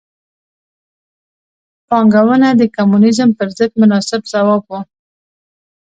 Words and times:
پانګونه 1.87 2.49
د 2.59 2.61
کمونیزم 2.75 3.29
پر 3.37 3.47
ضد 3.57 3.71
مناسب 3.81 4.21
ځواب 4.31 4.63
و. 4.67 4.71